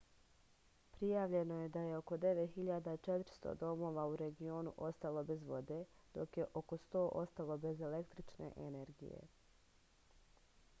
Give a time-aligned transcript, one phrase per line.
[0.91, 5.79] prijavljeno je da je oko 9400 domova u regionu ostalo bez vode
[6.13, 9.21] dok je oko 100 ostalo bez električne energije